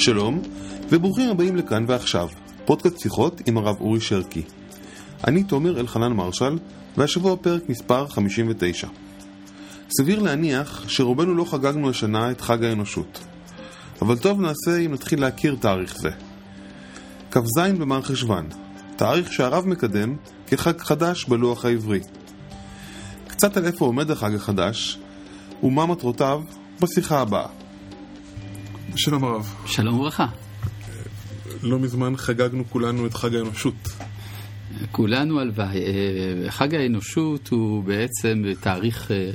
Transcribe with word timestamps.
שלום, 0.00 0.42
וברוכים 0.88 1.30
הבאים 1.30 1.56
לכאן 1.56 1.84
ועכשיו, 1.88 2.28
פודקאסט 2.64 2.98
שיחות 2.98 3.40
עם 3.46 3.58
הרב 3.58 3.76
אורי 3.80 4.00
שרקי. 4.00 4.42
אני 5.26 5.42
תומר 5.42 5.80
אלחנן 5.80 6.12
מרשל, 6.12 6.58
והשבוע 6.96 7.36
פרק 7.36 7.68
מספר 7.68 8.06
59. 8.06 8.88
סביר 9.98 10.18
להניח 10.18 10.84
שרובנו 10.88 11.34
לא 11.34 11.44
חגגנו 11.44 11.90
השנה 11.90 12.30
את 12.30 12.40
חג 12.40 12.64
האנושות. 12.64 13.20
אבל 14.02 14.18
טוב 14.18 14.40
נעשה 14.40 14.78
אם 14.78 14.92
נתחיל 14.94 15.20
להכיר 15.20 15.56
תאריך 15.60 15.96
זה. 15.98 16.10
כ"ז 17.30 17.58
במר 17.58 18.02
חשוון, 18.02 18.48
תאריך 18.96 19.32
שהרב 19.32 19.66
מקדם 19.66 20.16
כחג 20.46 20.78
חדש 20.80 21.24
בלוח 21.24 21.64
העברי. 21.64 22.00
קצת 23.28 23.56
על 23.56 23.66
איפה 23.66 23.84
עומד 23.84 24.10
החג 24.10 24.34
החדש, 24.34 24.98
ומה 25.62 25.86
מטרותיו, 25.86 26.42
בשיחה 26.80 27.20
הבאה. 27.20 27.59
שלום 28.96 29.24
הרב. 29.24 29.54
שלום 29.66 29.98
וברכה. 29.98 30.26
לא 31.62 31.78
מזמן 31.78 32.16
חגגנו 32.16 32.64
כולנו 32.70 33.06
את 33.06 33.14
חג 33.14 33.34
האנושות. 33.34 33.88
כולנו 34.92 35.40
הלוואי. 35.40 35.76
אה, 35.76 36.50
חג 36.50 36.74
האנושות 36.74 37.48
הוא 37.48 37.84
בעצם 37.84 38.42
תאריך 38.60 39.10
אה, 39.10 39.30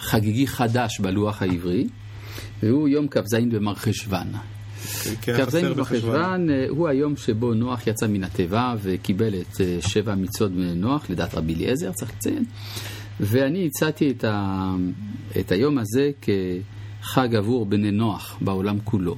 חגיגי 0.00 0.46
חדש 0.46 1.00
בלוח 1.00 1.42
העברי, 1.42 1.86
והוא 2.62 2.88
יום 2.88 3.08
כ"ז 3.08 3.34
במרחשוון. 3.34 4.26
כן, 5.22 5.46
כ"ז 5.46 5.54
במרחשוון 5.54 6.50
אה, 6.50 6.66
הוא 6.68 6.88
היום 6.88 7.16
שבו 7.16 7.54
נוח 7.54 7.86
יצא 7.86 8.06
מן 8.06 8.24
התיבה 8.24 8.74
וקיבל 8.82 9.34
את 9.34 9.60
שבע 9.80 10.14
מצוות 10.14 10.52
בני 10.52 10.74
נוח, 10.74 11.10
לדעת 11.10 11.34
רבי 11.34 11.54
אליעזר, 11.54 11.92
צריך 11.92 12.12
לציין. 12.16 12.44
ואני 13.20 13.66
הצעתי 13.66 14.10
את, 14.10 14.24
ה... 14.24 14.74
את 15.40 15.52
היום 15.52 15.78
הזה 15.78 16.10
כחג 17.02 17.34
עבור 17.34 17.66
בני 17.66 17.90
נוח 17.90 18.38
בעולם 18.40 18.78
כולו. 18.84 19.16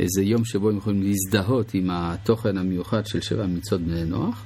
איזה 0.00 0.22
יום 0.22 0.44
שבו 0.44 0.70
הם 0.70 0.76
יכולים 0.76 1.02
להזדהות 1.02 1.74
עם 1.74 1.90
התוכן 1.90 2.58
המיוחד 2.58 3.06
של 3.06 3.20
שבע 3.20 3.46
מצוות 3.46 3.80
בני 3.80 4.04
נוח. 4.04 4.44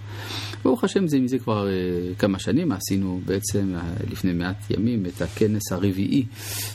ברוך 0.65 0.85
השם 0.85 1.09
זה 1.09 1.21
מזה 1.21 1.39
כבר 1.39 1.67
uh, 1.67 2.19
כמה 2.19 2.39
שנים, 2.39 2.73
עשינו 2.73 3.21
בעצם 3.27 3.75
uh, 3.77 4.13
לפני 4.13 4.33
מעט 4.33 4.71
ימים 4.71 5.07
את 5.07 5.23
הכנס 5.23 5.73
הרביעי 5.73 6.27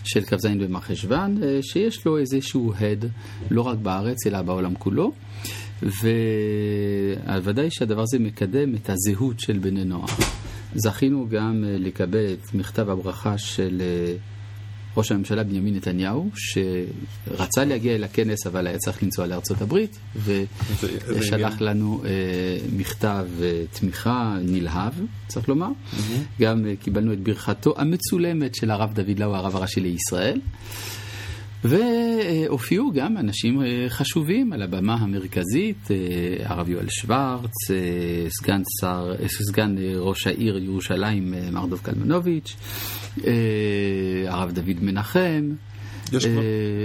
של 0.04 0.22
כ"ז 0.22 0.46
במרחשוון, 0.46 1.38
uh, 1.38 1.42
שיש 1.62 2.06
לו 2.06 2.18
איזשהו 2.18 2.74
הד, 2.80 3.06
לא 3.52 3.62
רק 3.62 3.78
בארץ 3.78 4.28
אלא 4.28 4.42
בעולם 4.42 4.76
כולו. 4.76 5.12
וודאי 7.44 7.68
שהדבר 7.72 8.02
הזה 8.02 8.20
מקדם 8.20 8.76
את 8.76 8.90
הזהות 8.90 9.40
של 9.40 9.60
בני 9.60 9.86
נוח. 9.86 10.20
זכינו 10.76 11.28
גם 11.30 11.64
uh, 11.64 11.82
לקבל 11.82 12.34
את 12.34 12.54
מכתב 12.54 12.90
הברכה 12.90 13.38
של 13.38 13.82
uh, 13.82 14.35
ראש 14.98 15.12
הממשלה 15.12 15.44
בנימין 15.44 15.76
נתניהו, 15.76 16.30
שרצה 16.36 17.66
להגיע 17.66 17.96
אל 17.96 18.04
הכנס 18.04 18.48
אבל 18.48 18.68
היה 18.68 18.78
צריך 18.78 19.04
לנסוע 19.04 19.28
לארצות 19.28 19.62
הברית, 19.62 19.98
ושלח 21.08 21.62
לנו 21.62 22.04
uh, 22.04 22.08
מכתב 22.78 23.26
uh, 23.40 23.80
תמיכה 23.80 24.38
נלהב, 24.42 24.94
צריך 25.28 25.50
לומר. 25.50 25.68
Mm-hmm. 25.68 26.42
גם 26.42 26.66
uh, 26.66 26.84
קיבלנו 26.84 27.14
את 27.14 27.20
ברכתו 27.20 27.74
המצולמת 27.78 28.56
של 28.56 28.72
הרב 28.72 28.94
דוד 28.94 29.20
לאו, 29.20 29.36
הרב 29.36 29.56
הראשי 29.56 29.80
לישראל. 29.80 30.40
והופיעו 31.70 32.92
גם 32.92 33.18
אנשים 33.18 33.62
חשובים 33.90 34.54
על 34.54 34.62
הבמה 34.62 34.94
המרכזית, 34.94 35.88
הרב 36.44 36.70
יואל 36.70 36.90
שוורץ, 36.90 37.52
סגן, 38.30 38.62
שר, 38.82 39.14
סגן 39.28 39.76
ראש 39.96 40.28
העיר 40.28 40.58
ירושלים 40.58 41.34
מר 41.52 41.66
דב 41.66 41.78
קלמנוביץ', 41.78 42.56
הרב 44.28 44.52
דוד 44.52 44.78
מנחם. 44.82 45.50
יש 46.14 46.26
כבר, 46.26 46.42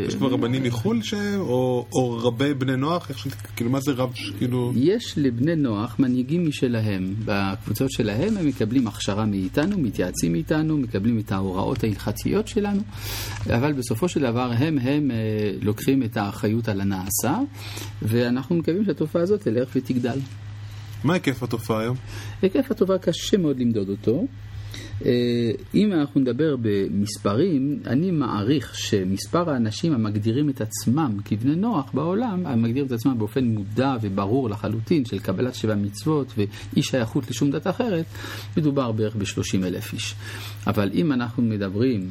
יש 0.08 0.14
כבר 0.14 0.28
רבנים 0.28 0.62
מחו"ל 0.62 1.02
ש... 1.02 1.14
או, 1.38 1.86
או 1.92 2.18
רבי 2.22 2.54
בני 2.54 2.76
נוח? 2.76 3.10
איך 3.10 3.18
ש... 3.18 3.26
כאילו, 3.56 3.70
מה 3.70 3.80
זה 3.80 3.92
רב? 3.92 4.12
כאילו... 4.38 4.72
יש 4.76 5.14
לבני 5.16 5.56
נוח 5.56 5.96
מנהיגים 5.98 6.48
משלהם. 6.48 7.14
בקבוצות 7.24 7.90
שלהם 7.90 8.36
הם 8.36 8.46
מקבלים 8.46 8.86
הכשרה 8.86 9.26
מאיתנו, 9.26 9.78
מתייעצים 9.78 10.32
מאיתנו, 10.32 10.78
מקבלים 10.78 11.18
את 11.18 11.32
ההוראות 11.32 11.84
ההלכתיות 11.84 12.48
שלנו, 12.48 12.82
אבל 13.46 13.72
בסופו 13.72 14.08
של 14.08 14.20
דבר 14.20 14.50
הם, 14.58 14.78
הם 14.78 15.10
לוקחים 15.62 16.02
את 16.02 16.16
האחריות 16.16 16.68
על 16.68 16.80
הנעשה, 16.80 17.38
ואנחנו 18.02 18.56
מקווים 18.56 18.84
שהתופעה 18.84 19.22
הזאת 19.22 19.42
תלך 19.42 19.68
ותגדל. 19.76 20.18
מה 21.04 21.14
היקף 21.14 21.42
התופעה 21.42 21.80
היום? 21.80 21.96
היקף 22.42 22.70
התופעה 22.70 22.98
קשה 22.98 23.36
מאוד 23.36 23.60
למדוד 23.60 23.88
אותו. 23.88 24.26
אם 25.74 25.92
אנחנו 25.92 26.20
נדבר 26.20 26.56
במספרים, 26.62 27.80
אני 27.86 28.10
מעריך 28.10 28.74
שמספר 28.74 29.50
האנשים 29.50 29.92
המגדירים 29.92 30.50
את 30.50 30.60
עצמם 30.60 31.16
כבני 31.24 31.56
נוח 31.56 31.90
בעולם, 31.94 32.46
המגדירים 32.46 32.86
את 32.86 32.92
עצמם 32.92 33.18
באופן 33.18 33.44
מודע 33.44 33.96
וברור 34.02 34.50
לחלוטין 34.50 35.04
של 35.04 35.18
קבלת 35.18 35.54
שבע 35.54 35.74
מצוות 35.74 36.34
ואי 36.36 36.82
שייכות 36.82 37.30
לשום 37.30 37.50
דת 37.50 37.66
אחרת, 37.66 38.04
מדובר 38.56 38.92
בערך 38.92 39.16
ב-30 39.16 39.64
אלף 39.64 39.92
איש. 39.92 40.14
אבל 40.66 40.90
אם 40.94 41.12
אנחנו 41.12 41.42
מדברים 41.42 42.10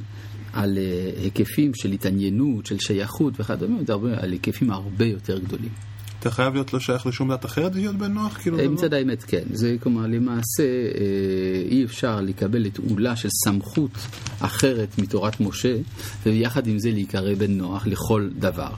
על 0.53 0.77
היקפים 1.23 1.71
של 1.75 1.91
התעניינות, 1.91 2.65
של 2.65 2.79
שייכות 2.79 3.39
וכדומה, 3.39 3.81
מדברים 3.81 4.13
על 4.17 4.31
היקפים 4.31 4.71
הרבה 4.71 5.05
יותר 5.05 5.39
גדולים. 5.39 5.69
אתה 6.19 6.31
חייב 6.31 6.53
להיות 6.53 6.73
לא 6.73 6.79
שייך 6.79 7.05
לשום 7.05 7.31
דת 7.31 7.45
אחרת 7.45 7.75
להיות 7.75 7.95
בן 7.95 8.13
נוח? 8.13 8.37
כאילו 8.37 8.57
מצד 8.71 8.93
האמת 8.93 9.23
כן. 9.23 9.43
זה 9.51 9.75
כלומר 9.79 10.07
למעשה 10.07 10.63
אי 11.71 11.85
אפשר 11.85 12.21
לקבל 12.21 12.65
את 12.65 12.77
עולה 12.89 13.15
של 13.15 13.29
סמכות 13.43 13.91
אחרת 14.39 14.97
מתורת 14.97 15.39
משה 15.39 15.75
ויחד 16.25 16.67
עם 16.67 16.79
זה 16.79 16.91
להיקרא 16.91 17.33
בן 17.33 17.51
נוח 17.51 17.87
לכל 17.87 18.29
דבר. 18.39 18.69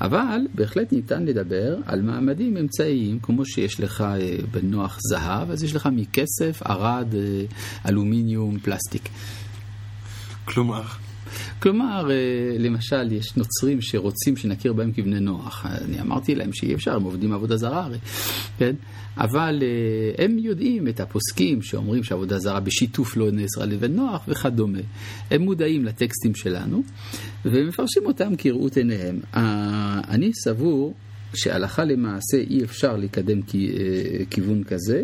אבל 0.00 0.38
בהחלט 0.54 0.92
ניתן 0.92 1.24
לדבר 1.24 1.76
על 1.86 2.02
מעמדים 2.02 2.56
אמצעיים 2.56 3.18
כמו 3.22 3.46
שיש 3.46 3.80
לך 3.80 4.04
בן 4.50 4.70
נוח 4.70 4.98
זהב, 5.10 5.50
אז 5.50 5.64
יש 5.64 5.74
לך 5.74 5.88
מכסף, 5.92 6.62
ערד, 6.64 7.14
אלומיניום, 7.88 8.58
פלסטיק. 8.58 9.08
כלומר? 10.44 10.82
כלומר, 11.58 12.08
למשל, 12.58 13.12
יש 13.12 13.36
נוצרים 13.36 13.80
שרוצים 13.80 14.36
שנכיר 14.36 14.72
בהם 14.72 14.92
כבני 14.92 15.20
נוח. 15.20 15.66
אני 15.66 16.00
אמרתי 16.00 16.34
להם 16.34 16.52
שאי 16.52 16.74
אפשר, 16.74 16.96
הם 16.96 17.02
עובדים 17.02 17.32
עבודה 17.32 17.56
זרה 17.56 17.84
הרי, 17.84 17.98
כן? 18.58 18.74
אבל 19.16 19.62
הם 20.18 20.38
יודעים 20.38 20.88
את 20.88 21.00
הפוסקים 21.00 21.62
שאומרים 21.62 22.04
שעבודה 22.04 22.38
זרה 22.38 22.60
בשיתוף 22.60 23.16
לא 23.16 23.30
נאסרה 23.30 23.66
לבן 23.66 23.92
נוח 23.92 24.24
וכדומה. 24.28 24.78
הם 25.30 25.42
מודעים 25.42 25.84
לטקסטים 25.84 26.34
שלנו 26.34 26.82
ומפרשים 27.44 28.06
אותם 28.06 28.36
כראות 28.38 28.76
עיניהם. 28.76 29.20
אני 30.08 30.30
סבור 30.44 30.94
שהלכה 31.34 31.84
למעשה 31.84 32.36
אי 32.50 32.64
אפשר 32.64 32.96
לקדם 32.96 33.40
כיוון 34.30 34.64
כזה, 34.64 35.02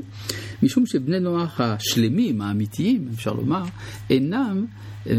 משום 0.63 0.87
שבני 0.87 1.21
נוח 1.21 1.61
השלמים, 1.61 2.41
האמיתיים, 2.41 3.09
אפשר 3.15 3.33
לומר, 3.33 3.63
אינם 4.11 4.67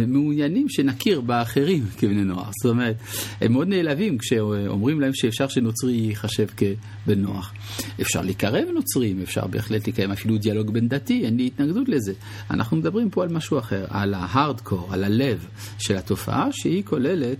מעוניינים 0.07 0.69
שנכיר 0.69 1.21
באחרים 1.21 1.85
כבני 1.97 2.23
נוח. 2.23 2.51
זאת 2.63 2.69
אומרת, 2.69 2.95
הם 3.41 3.51
מאוד 3.51 3.67
נעלבים 3.67 4.17
כשאומרים 4.17 5.01
להם 5.01 5.11
שאפשר 5.13 5.47
שנוצרי 5.47 5.93
ייחשב 5.93 6.47
כבן 6.47 7.21
נוח. 7.21 7.53
אפשר 8.01 8.21
לקרב 8.21 8.67
נוצרים, 8.73 9.21
אפשר 9.21 9.47
בהחלט 9.47 9.87
לקיים 9.87 10.11
אפילו 10.11 10.37
דיאלוג 10.37 10.73
בין 10.73 10.87
דתי, 10.87 11.25
אין 11.25 11.37
לי 11.37 11.47
התנגדות 11.47 11.89
לזה. 11.89 12.13
אנחנו 12.51 12.77
מדברים 12.77 13.09
פה 13.09 13.23
על 13.23 13.29
משהו 13.29 13.59
אחר, 13.59 13.85
על 13.89 14.13
ההארדקור, 14.13 14.93
על 14.93 15.03
הלב 15.03 15.47
של 15.79 15.97
התופעה, 15.97 16.47
שהיא 16.51 16.83
כוללת 16.83 17.37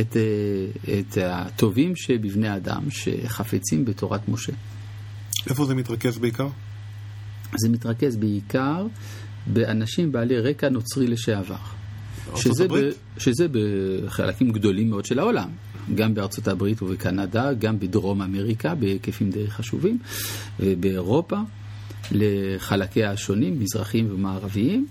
את, 0.00 0.16
את 0.84 1.18
הטובים 1.22 1.96
שבבני 1.96 2.56
אדם 2.56 2.85
שחפצים 2.90 3.84
בתורת 3.84 4.28
משה. 4.28 4.52
איפה 5.50 5.64
זה 5.64 5.74
מתרכז 5.74 6.18
בעיקר? 6.18 6.48
זה 7.56 7.68
מתרכז 7.68 8.16
בעיקר 8.16 8.86
באנשים 9.46 10.12
בעלי 10.12 10.40
רקע 10.40 10.68
נוצרי 10.68 11.06
לשעבר. 11.06 11.56
שזה, 12.36 12.68
ב, 12.68 12.72
שזה 13.18 13.46
בחלקים 13.52 14.50
גדולים 14.50 14.90
מאוד 14.90 15.04
של 15.04 15.18
העולם, 15.18 15.48
גם 15.94 16.14
בארצות 16.14 16.48
הברית 16.48 16.82
ובקנדה, 16.82 17.52
גם 17.52 17.78
בדרום 17.78 18.22
אמריקה 18.22 18.74
בהיקפים 18.74 19.30
די 19.30 19.50
חשובים, 19.50 19.98
ובאירופה 20.60 21.36
לחלקיה 22.12 23.10
השונים, 23.10 23.60
מזרחיים 23.60 24.08
ומערביים. 24.14 24.86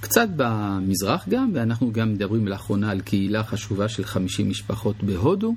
קצת 0.00 0.28
במזרח 0.36 1.28
גם, 1.28 1.50
ואנחנו 1.54 1.92
גם 1.92 2.12
מדברים 2.12 2.48
לאחרונה 2.48 2.90
על 2.90 3.00
קהילה 3.00 3.42
חשובה 3.42 3.88
של 3.88 4.04
50 4.04 4.48
משפחות 4.48 5.02
בהודו, 5.02 5.54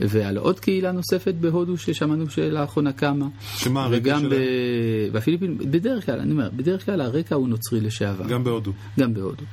ועל 0.00 0.36
עוד 0.36 0.60
קהילה 0.60 0.92
נוספת 0.92 1.34
בהודו 1.34 1.76
ששמענו 1.76 2.30
שלאחרונה 2.30 2.92
קמה. 2.92 3.26
שמה 3.56 3.84
הרקע 3.84 4.18
שלהם? 4.18 4.30
ב... 4.30 4.36
בפיליפין, 5.12 5.58
בדרך 5.58 6.06
כלל, 6.06 6.20
אני 6.20 6.32
אומר, 6.32 6.50
בדרך 6.56 6.84
כלל 6.84 7.00
הרקע 7.00 7.34
הוא 7.34 7.48
נוצרי 7.48 7.80
לשעבר. 7.80 8.26
גם 8.26 8.44
בהודו. 8.44 8.72
גם 8.98 9.14
בהודו. 9.14 9.44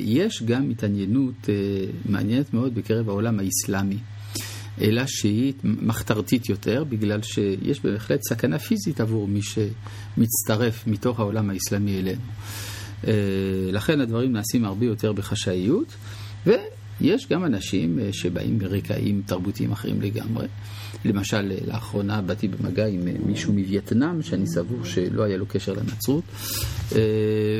יש 0.00 0.42
גם 0.42 0.70
התעניינות 0.70 1.48
מעניינת 2.08 2.54
מאוד 2.54 2.74
בקרב 2.74 3.08
העולם 3.08 3.40
האסלאמי. 3.40 3.98
אלא 4.80 5.02
שהיא 5.06 5.52
מחתרתית 5.64 6.48
יותר, 6.48 6.84
בגלל 6.88 7.22
שיש 7.22 7.80
בהחלט 7.84 8.20
סכנה 8.28 8.58
פיזית 8.58 9.00
עבור 9.00 9.28
מי 9.28 9.40
שמצטרף 9.42 10.86
מתוך 10.86 11.20
העולם 11.20 11.50
האסלאמי 11.50 11.98
אלינו. 11.98 12.20
אה, 13.06 13.12
לכן 13.72 14.00
הדברים 14.00 14.32
נעשים 14.32 14.64
הרבה 14.64 14.86
יותר 14.86 15.12
בחשאיות, 15.12 15.94
ויש 16.46 17.26
גם 17.30 17.44
אנשים 17.44 17.98
אה, 17.98 18.08
שבאים 18.12 18.58
מרקעים 18.58 19.22
תרבותיים 19.26 19.72
אחרים 19.72 20.00
לגמרי. 20.00 20.46
למשל, 21.04 21.52
לאחרונה 21.66 22.22
באתי 22.22 22.48
במגע 22.48 22.86
עם 22.86 23.00
מישהו 23.26 23.52
מווייטנאם, 23.52 24.22
שאני 24.22 24.46
סבור 24.46 24.84
שלא 24.84 25.22
היה 25.22 25.36
לו 25.36 25.46
קשר 25.46 25.72
לנצרות, 25.72 26.24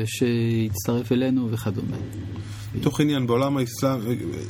שהצטרף 0.05 1.11
אלינו 1.11 1.51
וכדומה. 1.51 1.97
מתוך 2.75 3.01
עניין, 3.01 3.27
בעולם 3.27 3.57
האסלאם, 3.57 3.99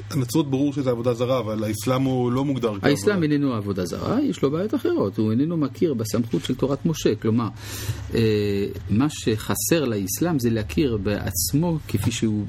הנצרות 0.10 0.50
ברור 0.50 0.74
שזה 0.74 0.90
עבודה 0.90 1.14
זרה, 1.14 1.40
אבל 1.40 1.64
האסלאם 1.64 2.04
הוא 2.04 2.32
לא 2.32 2.46
מוגדר 2.46 2.68
כעבודה. 2.68 2.88
האסלאם 2.88 3.24
איננו 3.24 3.54
עבודה 3.54 3.86
זרה, 3.86 4.22
יש 4.22 4.42
לו 4.42 4.52
בעיות 4.52 4.76
אחרות, 4.76 5.18
הוא 5.18 5.32
איננו 5.32 5.58
מכיר 5.58 5.94
בסמכות 5.94 6.44
של 6.44 6.56
תורת 6.56 6.86
משה. 6.86 7.16
כלומר, 7.16 7.48
אה, 8.14 8.20
מה 8.90 9.08
שחסר 9.10 9.86
לאסלאם 9.86 10.40
זה 10.40 10.50
להכיר 10.50 10.98
בעצמו 10.98 11.78
כפי 11.88 12.12
שהוא, 12.12 12.46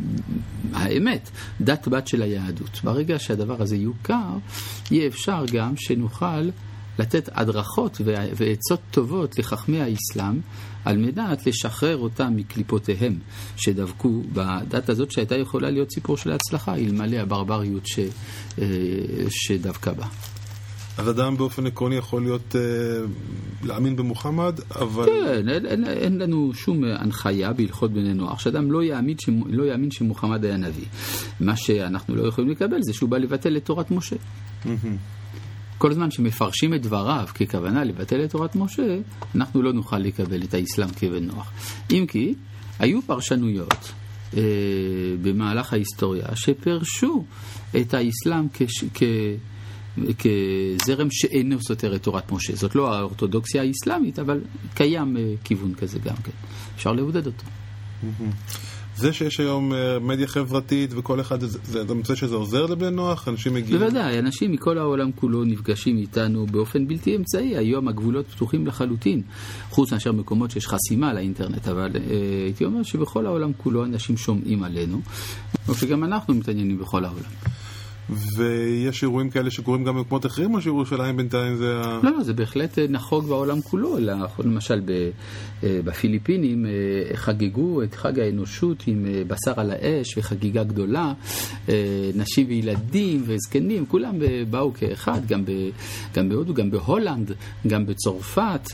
האמת, 0.72 1.30
דת 1.60 1.88
בת 1.88 2.08
של 2.08 2.22
היהדות. 2.22 2.80
ברגע 2.84 3.18
שהדבר 3.18 3.62
הזה 3.62 3.76
יוכר, 3.76 4.36
יהיה 4.90 5.06
אפשר 5.06 5.44
גם 5.52 5.74
שנוכל 5.76 6.19
לתת 6.98 7.28
הדרכות 7.32 8.00
ועצות 8.36 8.80
טובות 8.90 9.38
לחכמי 9.38 9.80
האסלאם 9.80 10.40
על 10.84 10.96
מנת 10.96 11.46
לשחרר 11.46 11.96
אותם 11.96 12.36
מקליפותיהם 12.36 13.18
שדבקו 13.56 14.22
בדת 14.32 14.88
הזאת 14.88 15.10
שהייתה 15.10 15.36
יכולה 15.36 15.70
להיות 15.70 15.92
סיפור 15.92 16.16
של 16.16 16.32
הצלחה 16.32 16.74
אלמלא 16.74 17.16
הברבריות 17.16 17.86
ש, 17.86 17.98
אה, 18.58 18.66
שדבקה 19.30 19.92
בה. 19.92 20.06
אז 20.98 21.10
אדם 21.10 21.36
באופן 21.36 21.66
עקרוני 21.66 21.96
יכול 21.96 22.22
להיות, 22.22 22.56
אה, 22.56 22.60
להאמין 23.64 23.96
במוחמד, 23.96 24.60
אבל... 24.74 25.06
כן, 25.06 25.48
אין, 25.48 25.66
אין, 25.66 25.84
אין 25.84 26.18
לנו 26.18 26.54
שום 26.54 26.84
הנחיה 26.84 27.52
בהלכות 27.52 27.92
בני 27.92 28.14
נוער, 28.14 28.36
שאדם 28.36 28.72
לא 28.72 28.82
יאמין, 28.82 29.18
שמ, 29.18 29.40
לא 29.46 29.64
יאמין 29.64 29.90
שמוחמד 29.90 30.44
היה 30.44 30.56
נביא. 30.56 30.86
מה 31.40 31.56
שאנחנו 31.56 32.16
לא 32.16 32.28
יכולים 32.28 32.50
לקבל 32.50 32.82
זה 32.82 32.92
שהוא 32.92 33.10
בא 33.10 33.18
לבטל 33.18 33.56
את 33.56 33.64
תורת 33.64 33.90
משה. 33.90 34.16
כל 35.80 35.94
זמן 35.94 36.10
שמפרשים 36.10 36.74
את 36.74 36.82
דבריו 36.82 37.26
ככוונה 37.34 37.84
לבטל 37.84 38.24
את 38.24 38.30
תורת 38.30 38.56
משה, 38.56 38.98
אנחנו 39.34 39.62
לא 39.62 39.72
נוכל 39.72 39.98
לקבל 39.98 40.42
את 40.42 40.54
האסלאם 40.54 40.88
כבן 40.88 41.24
נוח. 41.24 41.52
אם 41.90 42.04
כי, 42.08 42.34
היו 42.78 43.02
פרשנויות 43.02 43.92
אה, 44.36 44.42
במהלך 45.22 45.72
ההיסטוריה 45.72 46.36
שפרשו 46.36 47.24
את 47.80 47.94
האסלאם 47.94 48.46
כש, 48.54 48.84
כ... 48.94 49.02
כזרם 50.18 51.08
שאינו 51.10 51.56
סותר 51.68 51.94
את 51.94 52.02
תורת 52.02 52.32
משה. 52.32 52.56
זאת 52.56 52.74
לא 52.74 52.94
האורתודוקסיה 52.94 53.62
האסלאמית, 53.62 54.18
אבל 54.18 54.40
קיים 54.74 55.16
אה, 55.16 55.34
כיוון 55.44 55.74
כזה 55.74 55.98
גם 55.98 56.16
כן. 56.16 56.32
אפשר 56.76 56.92
לעודד 56.92 57.26
אותו. 57.26 57.44
זה 59.00 59.12
שיש 59.12 59.40
היום 59.40 59.72
אה, 59.72 59.98
מדיה 59.98 60.26
חברתית 60.26 60.90
וכל 60.94 61.20
אחד, 61.20 61.38
אתה 61.84 61.94
מוצא 61.94 62.14
שזה 62.14 62.34
עוזר 62.34 62.66
לבני 62.66 62.90
נוח? 62.90 63.28
אנשים 63.28 63.54
מגיעים... 63.54 63.78
בוודאי, 63.78 64.18
אנשים 64.18 64.52
מכל 64.52 64.78
העולם 64.78 65.12
כולו 65.12 65.44
נפגשים 65.44 65.96
איתנו 65.96 66.46
באופן 66.46 66.86
בלתי 66.86 67.16
אמצעי. 67.16 67.56
היום 67.56 67.88
הגבולות 67.88 68.26
פתוחים 68.26 68.66
לחלוטין, 68.66 69.22
חוץ 69.70 69.92
מאשר 69.92 70.12
מקומות 70.12 70.50
שיש 70.50 70.66
חסימה 70.66 71.12
לאינטרנט, 71.12 71.68
אבל 71.68 71.90
אה, 71.96 72.00
הייתי 72.44 72.64
אומר 72.64 72.82
שבכל 72.82 73.26
העולם 73.26 73.52
כולו 73.56 73.84
אנשים 73.84 74.16
שומעים 74.16 74.62
עלינו, 74.62 75.00
או 75.68 75.74
שגם 75.74 76.04
אנחנו 76.04 76.34
מתעניינים 76.34 76.78
בכל 76.78 77.04
העולם. 77.04 77.59
ויש 78.36 79.02
אירועים 79.02 79.30
כאלה 79.30 79.50
שקורים 79.50 79.84
גם 79.84 79.96
במקומות 79.96 80.26
אחרים, 80.26 80.54
או 80.54 80.60
שירושלים 80.60 81.16
בינתיים 81.16 81.56
זה 81.56 81.80
ה... 81.84 82.00
לא, 82.02 82.22
זה 82.22 82.32
בהחלט 82.32 82.78
אה, 82.78 82.86
נחוג 82.88 83.24
בעולם 83.24 83.60
כולו. 83.60 83.96
למשל 84.38 84.82
אה, 84.88 85.80
בפיליפינים 85.84 86.66
אה, 86.66 87.16
חגגו 87.16 87.82
את 87.82 87.94
חג 87.94 88.18
האנושות 88.18 88.82
עם 88.86 89.06
בשר 89.26 89.60
על 89.60 89.70
האש 89.70 90.18
וחגיגה 90.18 90.64
גדולה. 90.64 91.12
נשים 92.14 92.46
וילדים 92.48 93.22
וזקנים, 93.26 93.86
כולם 93.86 94.18
באו 94.50 94.72
כאחד, 94.74 95.26
גם, 95.26 95.44
ב, 95.44 95.50
גם 96.14 96.28
בהודו, 96.28 96.54
גם 96.54 96.70
בהולנד, 96.70 97.32
גם 97.66 97.86
בצרפת, 97.86 98.68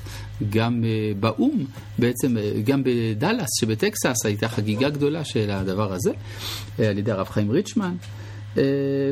גם 0.50 0.84
באו"ם, 1.20 1.64
בעצם 1.98 2.36
גם 2.64 2.82
בדאלאס 2.84 3.48
שבטקסס 3.60 4.26
הייתה 4.26 4.48
חגיגה 4.48 4.90
גדולה 4.90 5.24
של 5.24 5.50
הדבר 5.50 5.92
הזה, 5.92 6.10
על 6.78 6.98
ידי 6.98 7.12
הרב 7.12 7.26
חיים 7.28 7.50
ריצ'מן. 7.50 7.94
אה, 8.58 8.62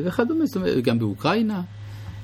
וכדומה, 0.03 0.45
זאת 0.45 0.55
אומרת, 0.55 0.83
גם 0.83 0.99
באוקראינה. 0.99 1.61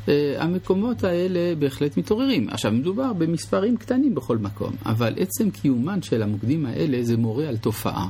אה, 0.09 0.35
המקומות 0.39 1.03
האלה 1.03 1.55
בהחלט 1.59 1.97
מתעוררים. 1.97 2.49
עכשיו, 2.49 2.71
מדובר 2.71 3.13
במספרים 3.13 3.77
קטנים 3.77 4.15
בכל 4.15 4.37
מקום, 4.37 4.75
אבל 4.85 5.13
עצם 5.17 5.51
קיומן 5.51 6.01
של 6.01 6.23
המוקדים 6.23 6.65
האלה 6.65 7.03
זה 7.03 7.17
מורה 7.17 7.47
על 7.47 7.57
תופעה 7.57 8.09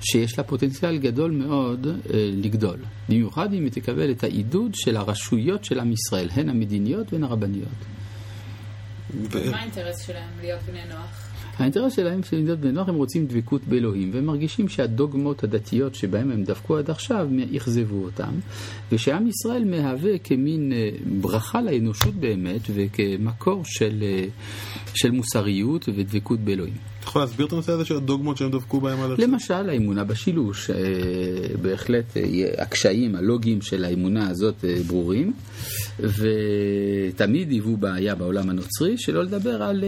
שיש 0.00 0.38
לה 0.38 0.44
פוטנציאל 0.44 0.98
גדול 0.98 1.30
מאוד 1.30 1.86
אה, 1.86 2.30
לגדול. 2.32 2.76
במיוחד 3.08 3.52
אם 3.52 3.64
היא 3.64 3.72
תקבל 3.72 4.10
את 4.10 4.24
העידוד 4.24 4.74
של 4.74 4.96
הרשויות 4.96 5.64
של 5.64 5.80
עם 5.80 5.92
ישראל, 5.92 6.28
הן 6.32 6.48
המדיניות 6.48 7.12
והן 7.12 7.24
הרבניות. 7.24 7.68
מה 9.32 9.56
האינטרס 9.56 10.06
שלהם 10.06 10.30
להיות 10.40 10.60
בני 10.62 10.84
נוח? 10.88 11.31
האינטרס 11.58 11.96
שלהם 11.96 12.22
של 12.22 12.36
מדינות 12.36 12.58
בני 12.58 12.72
נוח 12.72 12.88
הם 12.88 12.94
רוצים 12.94 13.26
דבקות 13.26 13.62
באלוהים 13.68 14.10
והם 14.14 14.26
מרגישים 14.26 14.68
שהדוגמות 14.68 15.44
הדתיות 15.44 15.94
שבהם 15.94 16.30
הם 16.30 16.44
דבקו 16.44 16.76
עד 16.76 16.90
עכשיו 16.90 17.28
אכזבו 17.56 18.04
אותם 18.04 18.32
ושעם 18.92 19.26
ישראל 19.26 19.64
מהווה 19.64 20.18
כמין 20.18 20.72
אה, 20.72 20.90
ברכה 21.20 21.62
לאנושות 21.62 22.14
באמת 22.14 22.60
וכמקור 22.74 23.62
של, 23.64 24.02
אה, 24.02 24.24
של 24.94 25.10
מוסריות 25.10 25.88
ודבקות 25.88 26.40
באלוהים. 26.40 26.91
אתה 27.02 27.10
יכול 27.10 27.22
להסביר 27.22 27.46
את 27.46 27.52
הנושא 27.52 27.72
הזה 27.72 27.84
של 27.84 27.96
הדוגמות 27.96 28.36
שהם 28.36 28.50
דבקו 28.50 28.80
בהם 28.80 29.00
עד 29.00 29.10
עכשיו? 29.10 29.28
למשל, 29.28 29.70
האמונה 29.70 30.04
בשילוש. 30.04 30.70
אה, 30.70 30.76
בהחלט 31.62 32.16
אה, 32.16 32.22
הקשיים 32.58 33.14
הלוגיים 33.14 33.62
של 33.62 33.84
האמונה 33.84 34.28
הזאת 34.28 34.64
אה, 34.64 34.76
ברורים, 34.86 35.32
ותמיד 36.00 37.50
היוו 37.50 37.76
בעיה 37.76 38.14
בעולם 38.14 38.50
הנוצרי, 38.50 38.98
שלא 38.98 39.22
לדבר 39.22 39.62
על 39.62 39.84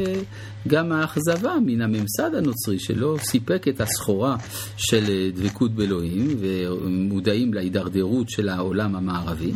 גם 0.68 0.92
האכזבה 0.92 1.54
מן 1.66 1.80
הממסד 1.80 2.34
הנוצרי, 2.34 2.78
שלא 2.78 3.16
סיפק 3.20 3.68
את 3.68 3.80
הסחורה 3.80 4.36
של 4.76 5.30
דבקות 5.34 5.70
באלוהים, 5.74 6.36
ומודעים 6.40 7.54
להידרדרות 7.54 8.30
של 8.30 8.48
העולם 8.48 8.96
המערבי, 8.96 9.52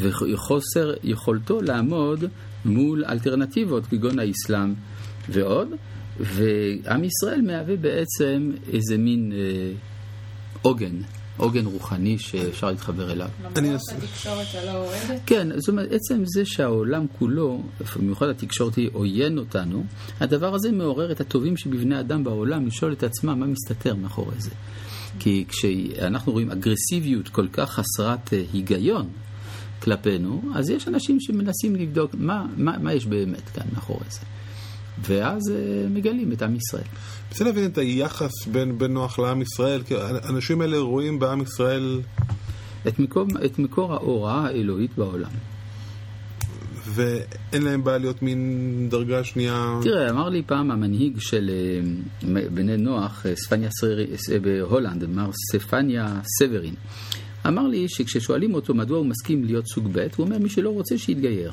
וחוסר 0.00 0.92
יכולתו 1.04 1.62
לעמוד 1.62 2.24
מול 2.64 3.04
אלטרנטיבות 3.04 3.86
כגון 3.86 4.18
האסלאם 4.18 4.74
ועוד. 5.28 5.68
ועם 6.20 7.04
ישראל 7.04 7.40
מהווה 7.40 7.76
בעצם 7.76 8.52
איזה 8.72 8.98
מין 8.98 9.32
אה, 9.32 9.72
עוגן. 10.62 10.96
עוגן 11.36 11.66
רוחני 11.66 12.18
שאפשר 12.18 12.70
להתחבר 12.70 13.12
אליו. 13.12 13.28
למרות 13.56 13.80
התקשורת 13.98 14.46
הלא 14.54 14.70
אוהדת? 14.70 15.20
כן, 15.26 15.48
זאת 15.56 15.68
אומרת, 15.68 15.92
עצם 15.92 16.22
זה 16.24 16.44
שהעולם 16.44 17.06
כולו, 17.18 17.62
במיוחד 17.96 18.28
התקשורת 18.28 18.74
היא 18.74 18.90
עוין 18.92 19.38
אותנו, 19.38 19.84
הדבר 20.20 20.54
הזה 20.54 20.72
מעורר 20.72 21.12
את 21.12 21.20
הטובים 21.20 21.56
שבבני 21.56 22.00
אדם 22.00 22.24
בעולם 22.24 22.66
לשאול 22.66 22.92
את 22.92 23.02
עצמם 23.02 23.40
מה 23.40 23.46
מסתתר 23.46 23.94
מאחורי 23.94 24.34
זה. 24.38 24.50
כי 25.18 25.44
כשאנחנו 25.48 26.32
רואים 26.32 26.50
אגרסיביות 26.50 27.28
כל 27.28 27.48
כך 27.52 27.70
חסרת 27.70 28.32
אה, 28.32 28.42
היגיון 28.52 29.08
כלפינו, 29.82 30.42
אז 30.54 30.70
יש 30.70 30.88
אנשים 30.88 31.20
שמנסים 31.20 31.76
לבדוק 31.76 32.10
מה, 32.14 32.46
מה, 32.56 32.78
מה 32.78 32.92
יש 32.92 33.06
באמת 33.06 33.48
כאן 33.48 33.66
מאחורי 33.74 34.04
זה. 34.08 34.20
ואז 35.02 35.50
אה, 35.50 35.88
מגלים 35.90 36.32
את 36.32 36.42
עם 36.42 36.56
ישראל. 36.56 36.84
רוצה 37.30 37.44
להבין 37.44 37.64
את 37.64 37.78
היחס 37.78 38.46
בין, 38.46 38.78
בין 38.78 38.92
נוח 38.92 39.18
לעם 39.18 39.42
ישראל, 39.42 39.82
כי 39.82 39.94
האנשים 39.96 40.60
האלה 40.60 40.78
רואים 40.78 41.18
בעם 41.18 41.42
ישראל... 41.42 42.00
את 42.88 42.98
מקור, 42.98 43.26
את 43.44 43.58
מקור 43.58 43.92
ההוראה 43.92 44.46
האלוהית 44.46 44.90
בעולם. 44.96 45.30
ואין 46.86 47.62
להם 47.62 47.84
בעיה 47.84 47.98
להיות 47.98 48.22
מין 48.22 48.86
דרגה 48.90 49.24
שנייה... 49.24 49.78
תראה, 49.82 50.10
אמר 50.10 50.28
לי 50.28 50.42
פעם 50.46 50.70
המנהיג 50.70 51.20
של 51.20 51.50
אה, 51.50 52.42
בני 52.50 52.76
נוח, 52.76 53.26
אה, 53.26 53.36
ספניה 53.36 53.68
סררי, 53.80 54.06
בהולנד, 54.42 55.04
אמר 55.04 55.30
ספניה 55.52 56.20
סברין. 56.38 56.74
אמר 57.46 57.66
לי 57.66 57.88
שכששואלים 57.88 58.54
אותו 58.54 58.74
מדוע 58.74 58.98
הוא 58.98 59.06
מסכים 59.06 59.44
להיות 59.44 59.66
סוג 59.66 59.88
ב', 59.92 59.98
הוא 59.98 60.26
אומר 60.26 60.38
מי 60.38 60.48
שלא 60.48 60.70
רוצה 60.70 60.98
שיתגייר. 60.98 61.52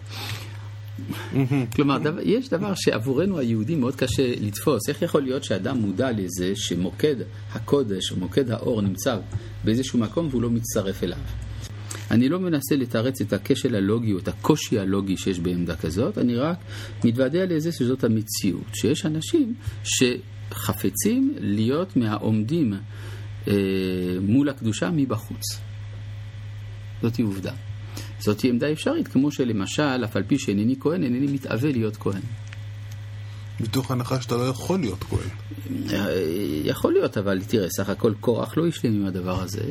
כלומר, 1.75 1.97
דבר, 1.97 2.21
יש 2.23 2.49
דבר 2.49 2.73
שעבורנו 2.75 3.39
היהודים 3.39 3.79
מאוד 3.79 3.95
קשה 3.95 4.33
לתפוס. 4.41 4.89
איך 4.89 5.01
יכול 5.01 5.21
להיות 5.21 5.43
שאדם 5.43 5.77
מודע 5.77 6.11
לזה 6.11 6.51
שמוקד 6.55 7.15
הקודש, 7.53 8.11
מוקד 8.11 8.51
האור, 8.51 8.81
נמצא 8.81 9.17
באיזשהו 9.63 9.99
מקום 9.99 10.27
והוא 10.31 10.41
לא 10.41 10.49
מצטרף 10.49 11.03
אליו? 11.03 11.17
אני 12.11 12.29
לא 12.29 12.39
מנסה 12.39 12.75
לתרץ 12.75 13.21
את 13.21 13.33
הכשל 13.33 13.75
הלוגי 13.75 14.13
או 14.13 14.17
את 14.17 14.27
הקושי 14.27 14.79
הלוגי 14.79 15.17
שיש 15.17 15.39
בעמדה 15.39 15.75
כזאת, 15.75 16.17
אני 16.17 16.35
רק 16.35 16.57
מתוודע 17.03 17.45
לזה 17.45 17.71
שזאת 17.71 18.03
המציאות, 18.03 18.67
שיש 18.73 19.05
אנשים 19.05 19.53
שחפצים 19.83 21.35
להיות 21.39 21.97
מהעומדים 21.97 22.73
אה, 23.47 23.53
מול 24.21 24.49
הקדושה 24.49 24.89
מבחוץ. 24.93 25.59
זאת 27.01 27.19
עובדה. 27.19 27.66
זאת 28.19 28.41
היא 28.41 28.51
עמדה 28.51 28.71
אפשרית, 28.71 29.07
כמו 29.07 29.31
שלמשל, 29.31 30.03
אף 30.05 30.15
על 30.15 30.23
פי 30.23 30.39
שאינני 30.39 30.75
כהן, 30.79 31.03
אינני 31.03 31.27
מתאווה 31.27 31.71
להיות 31.71 31.97
כהן. 31.97 32.21
מתוך 33.59 33.91
הנחה 33.91 34.21
שאתה 34.21 34.37
לא 34.37 34.49
יכול 34.49 34.79
להיות 34.79 35.03
כהן. 35.03 35.29
אה, 35.93 36.13
יכול 36.63 36.93
להיות, 36.93 37.17
אבל 37.17 37.41
תראה, 37.47 37.67
סך 37.69 37.89
הכל 37.89 38.13
קורח 38.19 38.57
לא 38.57 38.67
השלים 38.67 39.01
עם 39.01 39.05
הדבר 39.05 39.41
הזה, 39.41 39.63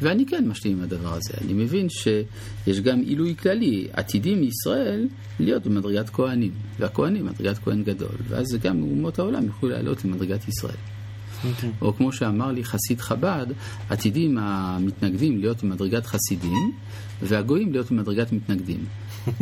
ואני 0.00 0.26
כן 0.26 0.48
משלים 0.48 0.76
עם 0.76 0.82
הדבר 0.82 1.14
הזה. 1.14 1.34
אני 1.44 1.52
מבין 1.52 1.88
שיש 1.88 2.80
גם 2.80 3.00
עילוי 3.00 3.36
כללי, 3.36 3.88
עתידי 3.92 4.34
מישראל 4.34 5.08
להיות 5.40 5.66
במדרגת 5.66 6.10
כהנים, 6.10 6.52
והכהנים 6.78 7.26
מדרגת 7.26 7.58
כהן 7.58 7.84
גדול, 7.84 8.16
ואז 8.28 8.46
גם 8.62 8.82
אומות 8.82 9.18
העולם 9.18 9.46
יוכלו 9.46 9.68
לעלות 9.68 10.04
למדרגת 10.04 10.48
ישראל. 10.48 10.97
אוקיי. 11.44 11.70
או 11.80 11.94
כמו 11.96 12.12
שאמר 12.12 12.52
לי 12.52 12.64
חסיד 12.64 13.00
חב"ד, 13.00 13.46
עתידים 13.88 14.38
המתנגדים 14.38 15.40
להיות 15.40 15.64
במדרגת 15.64 16.06
חסידים, 16.06 16.72
והגויים 17.22 17.72
להיות 17.72 17.90
במדרגת 17.90 18.32
מתנגדים. 18.32 18.84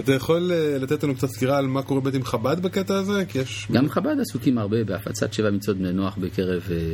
אתה 0.00 0.12
יכול 0.14 0.52
אה, 0.52 0.78
לתת 0.78 1.04
לנו 1.04 1.14
קצת 1.14 1.28
סקירה 1.28 1.58
על 1.58 1.66
מה 1.66 1.82
קורה 1.82 2.00
באמת 2.00 2.14
עם 2.14 2.24
חב"ד 2.24 2.62
בקטע 2.62 2.94
הזה? 2.94 3.24
כי 3.28 3.38
יש... 3.38 3.68
גם 3.72 3.88
חב"ד 3.88 4.16
עסוקים 4.20 4.58
הרבה 4.58 4.84
בהפצת 4.84 5.32
שבע 5.32 5.50
מצוות 5.50 5.76
בני 5.76 5.92
נוח 5.92 6.16
בקרב 6.16 6.62
אה, 6.70 6.92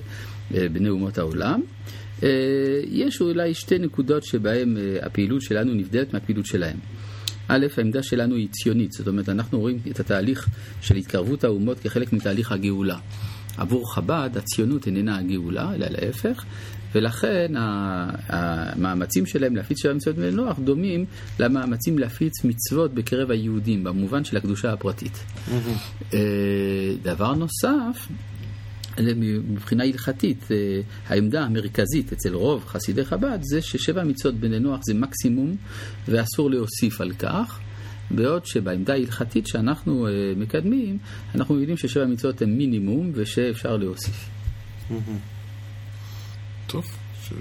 אה, 0.54 0.68
בני 0.68 0.88
אומות 0.88 1.18
העולם. 1.18 1.60
יש 2.86 3.20
אולי 3.20 3.54
שתי 3.54 3.78
נקודות 3.78 4.24
שבהן 4.24 4.76
הפעילות 5.02 5.42
שלנו 5.42 5.74
נבדלת 5.74 6.12
מהפעילות 6.12 6.46
שלהם. 6.46 6.76
א', 7.48 7.66
העמדה 7.76 8.02
שלנו 8.02 8.34
היא 8.34 8.48
ציונית, 8.50 8.92
זאת 8.92 9.08
אומרת, 9.08 9.28
אנחנו 9.28 9.60
רואים 9.60 9.78
את 9.90 10.00
התהליך 10.00 10.48
של 10.80 10.96
התקרבות 10.96 11.44
האומות 11.44 11.78
כחלק 11.78 12.12
מתהליך 12.12 12.52
הגאולה. 12.52 12.98
עבור 13.56 13.94
חב"ד, 13.94 14.30
הציונות 14.36 14.86
איננה 14.86 15.18
הגאולה, 15.18 15.74
אלא 15.74 15.86
להפך, 15.90 16.44
ולכן 16.94 17.52
המאמצים 18.28 19.26
שלהם 19.26 19.56
להפיץ 19.56 19.82
שבע 19.82 19.92
מצוות 19.92 20.16
בני 20.16 20.30
נוח 20.30 20.58
דומים 20.58 21.04
למאמצים 21.40 21.98
להפיץ 21.98 22.44
מצוות 22.44 22.94
בקרב 22.94 23.30
היהודים, 23.30 23.84
במובן 23.84 24.24
של 24.24 24.36
הקדושה 24.36 24.72
הפרטית. 24.72 25.24
אה, 26.14 26.18
דבר 27.02 27.34
נוסף, 27.34 28.08
מבחינה 29.48 29.84
הלכתית, 29.84 30.44
אה, 30.50 30.56
העמדה 31.06 31.42
המרכזית 31.42 32.12
אצל 32.12 32.34
רוב 32.34 32.64
חסידי 32.66 33.04
חב"ד 33.04 33.38
זה 33.42 33.62
ששבע 33.62 34.04
מצוות 34.04 34.34
בני 34.34 34.58
נוח 34.58 34.80
זה 34.86 34.94
מקסימום 34.94 35.56
ואסור 36.08 36.50
להוסיף 36.50 37.00
על 37.00 37.12
כך. 37.12 37.58
בעוד 38.10 38.46
שבעמדה 38.46 38.92
ההלכתית 38.92 39.46
שאנחנו 39.46 40.06
אה, 40.06 40.12
מקדמים, 40.36 40.98
אנחנו 41.34 41.54
מבינים 41.54 41.76
ששבע 41.76 42.06
מצוות 42.06 42.42
הן 42.42 42.50
מינימום 42.50 43.10
ושאפשר 43.14 43.76
להוסיף. 43.76 44.28
טוב. 46.66 46.86
ש- 47.22 47.32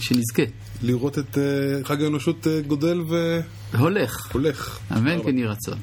שנזכה. 0.00 0.42
לראות 0.82 1.18
את 1.18 1.38
אה, 1.38 1.44
חג 1.84 2.02
האנושות 2.02 2.46
גודל 2.66 3.00
הולך. 3.78 4.28
והולך. 4.30 4.78
אמן 4.92 5.22
כן 5.22 5.38
יהי 5.38 5.46
רצון. 5.46 5.78